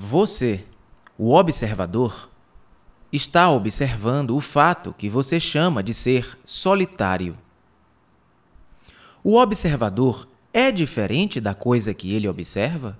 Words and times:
Você, 0.00 0.64
o 1.18 1.34
observador, 1.34 2.30
está 3.12 3.50
observando 3.50 4.36
o 4.36 4.40
fato 4.40 4.94
que 4.96 5.08
você 5.08 5.40
chama 5.40 5.82
de 5.82 5.92
ser 5.92 6.38
solitário. 6.44 7.36
O 9.24 9.34
observador 9.34 10.28
é 10.52 10.70
diferente 10.70 11.40
da 11.40 11.52
coisa 11.52 11.92
que 11.92 12.14
ele 12.14 12.28
observa? 12.28 12.96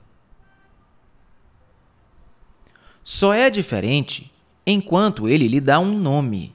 Só 3.05 3.33
é 3.33 3.49
diferente 3.49 4.35
enquanto 4.67 5.29
ele 5.29 5.47
lhe 5.47 5.61
dá 5.61 5.79
um 5.79 5.97
nome. 5.97 6.53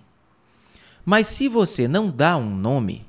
Mas 1.05 1.29
se 1.29 1.47
você 1.47 1.87
não 1.87 2.11
dá 2.11 2.35
um 2.35 2.53
nome, 2.53 3.07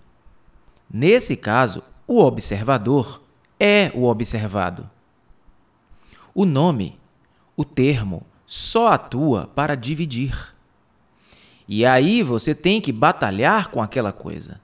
nesse 0.89 1.37
caso, 1.37 1.83
o 2.07 2.21
observador 2.21 3.21
é 3.59 3.91
o 3.93 4.05
observado. 4.05 4.89
O 6.33 6.45
nome 6.45 6.97
o 7.57 7.65
termo 7.65 8.27
só 8.47 8.89
atua 8.89 9.51
para 9.55 9.75
dividir. 9.75 10.55
E 11.67 11.85
aí 11.87 12.23
você 12.23 12.55
tem 12.55 12.81
que 12.81 12.93
batalhar 12.93 13.71
com 13.71 13.83
aquela 13.83 14.13
coisa. 14.13 14.61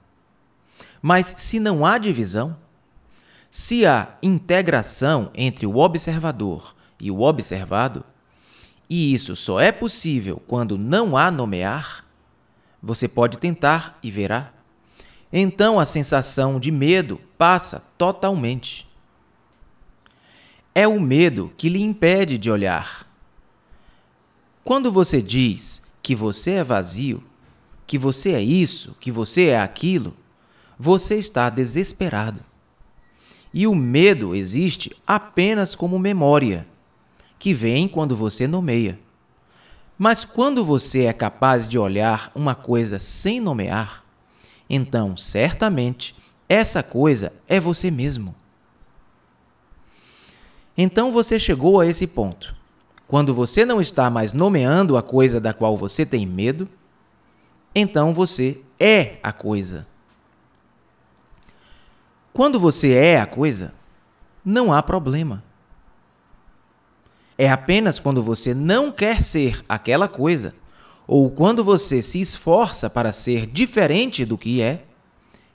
Mas 1.01 1.33
se 1.37 1.59
não 1.59 1.85
há 1.85 1.97
divisão, 1.97 2.55
se 3.49 3.85
há 3.85 4.17
integração 4.21 5.31
entre 5.33 5.65
o 5.65 5.77
observador 5.77 6.75
e 6.99 7.09
o 7.09 7.21
observado, 7.21 8.03
e 8.89 9.13
isso 9.13 9.35
só 9.35 9.59
é 9.59 9.71
possível 9.71 10.41
quando 10.47 10.77
não 10.77 11.17
há 11.17 11.31
nomear, 11.31 12.05
você 12.81 13.07
pode 13.07 13.37
tentar 13.37 13.97
e 14.03 14.11
verá. 14.11 14.51
Então 15.31 15.79
a 15.79 15.85
sensação 15.85 16.59
de 16.59 16.71
medo 16.71 17.19
passa 17.37 17.85
totalmente. 17.97 18.87
É 20.73 20.87
o 20.87 20.99
medo 20.99 21.51
que 21.57 21.67
lhe 21.67 21.81
impede 21.81 22.37
de 22.37 22.49
olhar. 22.49 23.05
Quando 24.63 24.91
você 24.91 25.21
diz 25.21 25.81
que 26.01 26.15
você 26.15 26.51
é 26.51 26.63
vazio, 26.63 27.23
que 27.85 27.97
você 27.97 28.31
é 28.31 28.41
isso, 28.41 28.95
que 28.99 29.11
você 29.11 29.47
é 29.47 29.59
aquilo, 29.59 30.15
você 30.79 31.15
está 31.15 31.49
desesperado. 31.49 32.39
E 33.53 33.67
o 33.67 33.75
medo 33.75 34.33
existe 34.33 34.95
apenas 35.05 35.75
como 35.75 35.99
memória, 35.99 36.65
que 37.37 37.53
vem 37.53 37.87
quando 37.87 38.15
você 38.15 38.47
nomeia. 38.47 38.97
Mas 39.97 40.23
quando 40.23 40.63
você 40.63 41.03
é 41.03 41.13
capaz 41.13 41.67
de 41.67 41.77
olhar 41.77 42.31
uma 42.33 42.55
coisa 42.55 42.97
sem 42.97 43.41
nomear, 43.41 44.05
então 44.69 45.17
certamente 45.17 46.15
essa 46.47 46.81
coisa 46.81 47.33
é 47.47 47.59
você 47.59 47.91
mesmo. 47.91 48.33
Então 50.83 51.11
você 51.11 51.39
chegou 51.39 51.79
a 51.79 51.85
esse 51.85 52.07
ponto. 52.07 52.55
Quando 53.07 53.35
você 53.35 53.63
não 53.63 53.79
está 53.79 54.09
mais 54.09 54.33
nomeando 54.33 54.97
a 54.97 55.03
coisa 55.03 55.39
da 55.39 55.53
qual 55.53 55.77
você 55.77 56.07
tem 56.07 56.25
medo, 56.25 56.67
então 57.75 58.15
você 58.15 58.63
é 58.79 59.19
a 59.21 59.31
coisa. 59.31 59.85
Quando 62.33 62.59
você 62.59 62.93
é 62.93 63.21
a 63.21 63.27
coisa, 63.27 63.75
não 64.43 64.73
há 64.73 64.81
problema. 64.81 65.43
É 67.37 67.47
apenas 67.47 67.99
quando 67.99 68.23
você 68.23 68.55
não 68.55 68.91
quer 68.91 69.21
ser 69.21 69.63
aquela 69.69 70.07
coisa, 70.07 70.55
ou 71.05 71.29
quando 71.29 71.63
você 71.63 72.01
se 72.01 72.19
esforça 72.19 72.89
para 72.89 73.13
ser 73.13 73.45
diferente 73.45 74.25
do 74.25 74.35
que 74.35 74.63
é, 74.63 74.83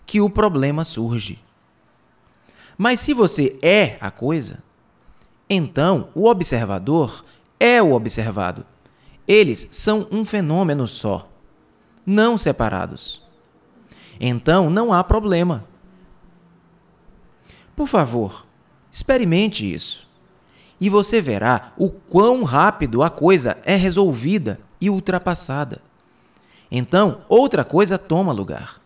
que 0.06 0.20
o 0.20 0.30
problema 0.30 0.84
surge. 0.84 1.40
Mas 2.78 3.00
se 3.00 3.12
você 3.12 3.58
é 3.60 3.96
a 4.00 4.08
coisa, 4.08 4.64
então, 5.48 6.08
o 6.14 6.28
observador 6.28 7.24
é 7.58 7.80
o 7.80 7.92
observado. 7.92 8.66
Eles 9.28 9.68
são 9.70 10.06
um 10.10 10.24
fenômeno 10.24 10.88
só, 10.88 11.28
não 12.04 12.36
separados. 12.36 13.22
Então, 14.20 14.68
não 14.68 14.92
há 14.92 15.04
problema. 15.04 15.64
Por 17.76 17.86
favor, 17.86 18.44
experimente 18.90 19.72
isso. 19.72 20.06
E 20.80 20.90
você 20.90 21.22
verá 21.22 21.72
o 21.76 21.90
quão 21.90 22.42
rápido 22.42 23.02
a 23.02 23.08
coisa 23.08 23.56
é 23.64 23.76
resolvida 23.76 24.60
e 24.80 24.90
ultrapassada. 24.90 25.80
Então, 26.70 27.22
outra 27.28 27.64
coisa 27.64 27.96
toma 27.96 28.32
lugar. 28.32 28.80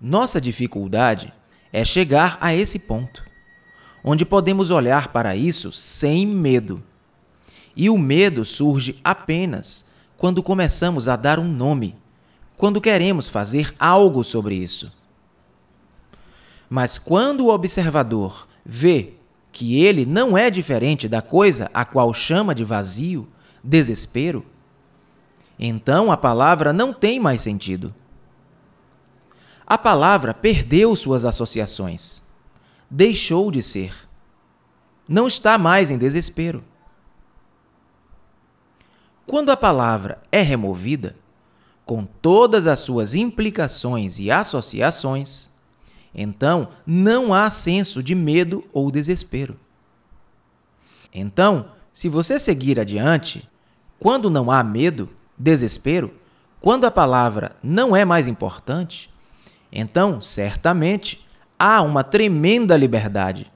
Nossa 0.00 0.40
dificuldade 0.40 1.32
é 1.72 1.84
chegar 1.84 2.36
a 2.40 2.54
esse 2.54 2.78
ponto 2.78 3.29
onde 4.02 4.24
podemos 4.24 4.70
olhar 4.70 5.08
para 5.08 5.36
isso 5.36 5.72
sem 5.72 6.26
medo. 6.26 6.82
E 7.76 7.88
o 7.88 7.98
medo 7.98 8.44
surge 8.44 8.98
apenas 9.04 9.86
quando 10.16 10.42
começamos 10.42 11.08
a 11.08 11.16
dar 11.16 11.38
um 11.38 11.48
nome, 11.48 11.96
quando 12.56 12.80
queremos 12.80 13.28
fazer 13.28 13.74
algo 13.78 14.22
sobre 14.22 14.54
isso. 14.54 14.92
Mas 16.68 16.98
quando 16.98 17.46
o 17.46 17.48
observador 17.48 18.46
vê 18.64 19.14
que 19.52 19.82
ele 19.82 20.06
não 20.06 20.36
é 20.36 20.50
diferente 20.50 21.08
da 21.08 21.22
coisa 21.22 21.70
a 21.74 21.84
qual 21.84 22.12
chama 22.14 22.54
de 22.54 22.64
vazio, 22.64 23.28
desespero, 23.62 24.44
então 25.58 26.12
a 26.12 26.16
palavra 26.16 26.72
não 26.72 26.92
tem 26.92 27.18
mais 27.18 27.42
sentido. 27.42 27.94
A 29.66 29.76
palavra 29.76 30.32
perdeu 30.32 30.94
suas 30.96 31.24
associações 31.24 32.22
deixou 32.90 33.50
de 33.50 33.62
ser. 33.62 33.94
Não 35.08 35.28
está 35.28 35.56
mais 35.56 35.90
em 35.90 35.98
desespero. 35.98 36.64
Quando 39.26 39.50
a 39.50 39.56
palavra 39.56 40.20
é 40.32 40.40
removida, 40.40 41.14
com 41.86 42.04
todas 42.04 42.66
as 42.66 42.80
suas 42.80 43.14
implicações 43.14 44.18
e 44.18 44.30
associações, 44.30 45.50
então 46.14 46.68
não 46.86 47.32
há 47.32 47.50
senso 47.50 48.02
de 48.02 48.14
medo 48.14 48.64
ou 48.72 48.90
desespero. 48.90 49.58
Então, 51.12 51.72
se 51.92 52.08
você 52.08 52.38
seguir 52.38 52.78
adiante, 52.78 53.48
quando 53.98 54.30
não 54.30 54.50
há 54.50 54.62
medo, 54.62 55.08
desespero, 55.36 56.14
quando 56.60 56.84
a 56.84 56.90
palavra 56.90 57.56
não 57.62 57.96
é 57.96 58.04
mais 58.04 58.28
importante, 58.28 59.10
então 59.72 60.20
certamente 60.20 61.26
há 61.60 61.82
uma 61.82 62.02
tremenda 62.02 62.74
liberdade. 62.74 63.52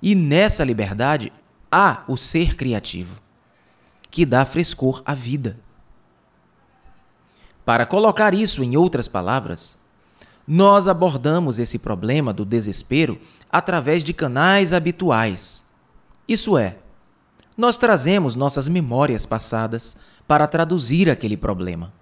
E 0.00 0.14
nessa 0.14 0.62
liberdade 0.62 1.32
há 1.70 2.04
o 2.06 2.16
ser 2.16 2.54
criativo, 2.54 3.16
que 4.08 4.24
dá 4.24 4.46
frescor 4.46 5.02
à 5.04 5.12
vida. 5.12 5.58
Para 7.64 7.84
colocar 7.84 8.32
isso 8.32 8.62
em 8.62 8.76
outras 8.76 9.08
palavras, 9.08 9.76
nós 10.46 10.86
abordamos 10.86 11.58
esse 11.58 11.78
problema 11.78 12.32
do 12.32 12.44
desespero 12.44 13.20
através 13.50 14.04
de 14.04 14.12
canais 14.12 14.72
habituais. 14.72 15.64
Isso 16.28 16.56
é, 16.56 16.76
nós 17.56 17.76
trazemos 17.76 18.34
nossas 18.34 18.68
memórias 18.68 19.26
passadas 19.26 19.96
para 20.26 20.46
traduzir 20.46 21.10
aquele 21.10 21.36
problema. 21.36 21.92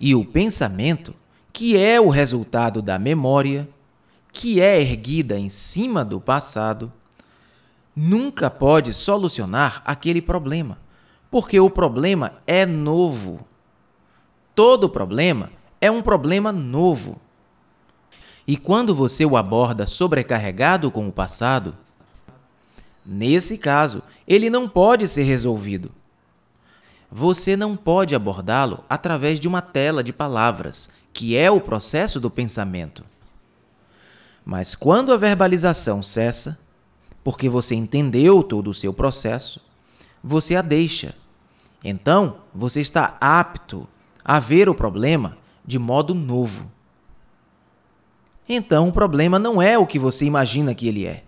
E 0.00 0.14
o 0.14 0.24
pensamento, 0.24 1.14
que 1.52 1.76
é 1.76 2.00
o 2.00 2.08
resultado 2.08 2.80
da 2.80 2.98
memória, 2.98 3.68
que 4.40 4.58
é 4.58 4.80
erguida 4.80 5.38
em 5.38 5.50
cima 5.50 6.02
do 6.02 6.18
passado, 6.18 6.90
nunca 7.94 8.48
pode 8.48 8.94
solucionar 8.94 9.82
aquele 9.84 10.22
problema, 10.22 10.78
porque 11.30 11.60
o 11.60 11.68
problema 11.68 12.32
é 12.46 12.64
novo. 12.64 13.46
Todo 14.54 14.88
problema 14.88 15.52
é 15.78 15.90
um 15.90 16.00
problema 16.00 16.50
novo. 16.50 17.20
E 18.46 18.56
quando 18.56 18.94
você 18.94 19.26
o 19.26 19.36
aborda 19.36 19.86
sobrecarregado 19.86 20.90
com 20.90 21.06
o 21.06 21.12
passado, 21.12 21.76
nesse 23.04 23.58
caso, 23.58 24.02
ele 24.26 24.48
não 24.48 24.66
pode 24.66 25.06
ser 25.06 25.24
resolvido. 25.24 25.92
Você 27.12 27.58
não 27.58 27.76
pode 27.76 28.14
abordá-lo 28.14 28.82
através 28.88 29.38
de 29.38 29.46
uma 29.46 29.60
tela 29.60 30.02
de 30.02 30.14
palavras, 30.14 30.88
que 31.12 31.36
é 31.36 31.50
o 31.50 31.60
processo 31.60 32.18
do 32.18 32.30
pensamento. 32.30 33.04
Mas 34.50 34.74
quando 34.74 35.12
a 35.12 35.16
verbalização 35.16 36.02
cessa, 36.02 36.58
porque 37.22 37.48
você 37.48 37.76
entendeu 37.76 38.42
todo 38.42 38.68
o 38.68 38.74
seu 38.74 38.92
processo, 38.92 39.60
você 40.24 40.56
a 40.56 40.60
deixa. 40.60 41.14
Então, 41.84 42.38
você 42.52 42.80
está 42.80 43.16
apto 43.20 43.86
a 44.24 44.40
ver 44.40 44.68
o 44.68 44.74
problema 44.74 45.38
de 45.64 45.78
modo 45.78 46.16
novo. 46.16 46.68
Então, 48.48 48.88
o 48.88 48.92
problema 48.92 49.38
não 49.38 49.62
é 49.62 49.78
o 49.78 49.86
que 49.86 50.00
você 50.00 50.24
imagina 50.24 50.74
que 50.74 50.88
ele 50.88 51.06
é. 51.06 51.22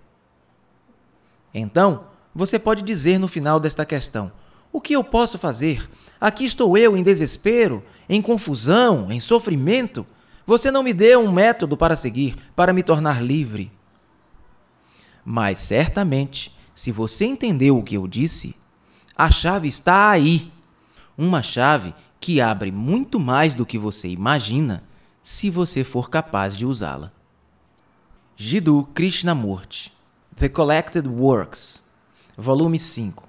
Então, 1.54 2.06
você 2.34 2.58
pode 2.58 2.82
dizer 2.82 3.18
no 3.18 3.28
final 3.28 3.60
desta 3.60 3.86
questão: 3.86 4.32
O 4.72 4.80
que 4.80 4.94
eu 4.94 5.04
posso 5.04 5.38
fazer? 5.38 5.88
Aqui 6.20 6.44
estou 6.44 6.76
eu 6.76 6.96
em 6.96 7.04
desespero, 7.04 7.84
em 8.08 8.20
confusão, 8.20 9.12
em 9.12 9.20
sofrimento 9.20 10.04
você 10.46 10.70
não 10.70 10.82
me 10.82 10.92
deu 10.92 11.20
um 11.20 11.32
método 11.32 11.76
para 11.76 11.96
seguir, 11.96 12.36
para 12.54 12.72
me 12.72 12.82
tornar 12.82 13.22
livre. 13.22 13.72
Mas 15.24 15.58
certamente 15.58 16.56
Se 16.74 16.90
você 16.90 17.26
entendeu 17.26 17.78
o 17.78 17.82
que 17.82 17.96
eu 17.96 18.08
disse, 18.08 18.56
a 19.14 19.30
chave 19.30 19.68
está 19.68 20.08
aí. 20.08 20.50
Uma 21.18 21.42
chave 21.42 21.94
que 22.18 22.40
abre 22.40 22.72
muito 22.72 23.20
mais 23.20 23.54
do 23.54 23.66
que 23.66 23.76
você 23.76 24.08
imagina 24.08 24.82
se 25.22 25.50
você 25.50 25.84
for 25.84 26.08
capaz 26.08 26.56
de 26.56 26.64
usá-la. 26.64 27.12
Jiddu 28.36 28.88
Krishnamurti 28.94 29.92
The 30.34 30.48
Collected 30.48 31.06
Works 31.06 31.84
Volume 32.36 32.78
5 32.78 33.28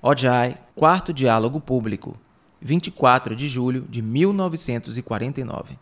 Ojai, 0.00 0.56
Quarto 0.74 1.12
Diálogo 1.12 1.60
Público 1.60 2.16
24 2.60 3.36
de 3.36 3.46
julho 3.46 3.82
de 3.82 4.00
1949 4.00 5.78